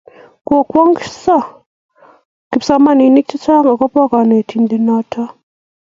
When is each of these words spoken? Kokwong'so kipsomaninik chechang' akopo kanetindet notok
Kokwong'so 0.47 1.37
kipsomaninik 2.49 3.25
chechang' 3.29 3.69
akopo 3.73 4.01
kanetindet 4.11 4.81
notok 4.85 5.29